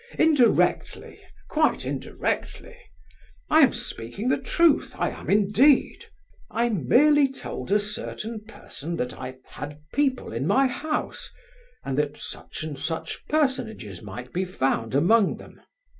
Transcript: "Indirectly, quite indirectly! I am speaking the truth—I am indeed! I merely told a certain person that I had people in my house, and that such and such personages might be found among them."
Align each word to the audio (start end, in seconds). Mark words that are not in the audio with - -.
"Indirectly, 0.17 1.19
quite 1.47 1.85
indirectly! 1.85 2.75
I 3.51 3.59
am 3.61 3.71
speaking 3.71 4.29
the 4.29 4.39
truth—I 4.41 5.11
am 5.11 5.29
indeed! 5.29 6.05
I 6.49 6.69
merely 6.69 7.31
told 7.31 7.71
a 7.71 7.77
certain 7.79 8.43
person 8.45 8.95
that 8.95 9.15
I 9.19 9.37
had 9.51 9.79
people 9.93 10.33
in 10.33 10.47
my 10.47 10.65
house, 10.65 11.29
and 11.85 11.99
that 11.99 12.17
such 12.17 12.63
and 12.63 12.79
such 12.79 13.27
personages 13.27 14.01
might 14.01 14.33
be 14.33 14.43
found 14.43 14.95
among 14.95 15.37
them." 15.37 15.61